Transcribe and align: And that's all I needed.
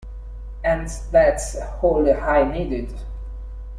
And 0.63 0.89
that's 1.11 1.55
all 1.83 2.11
I 2.11 2.41
needed. 2.41 2.89